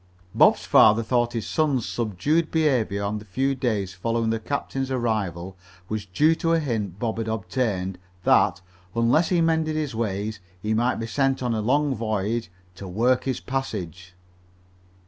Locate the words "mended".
9.41-9.75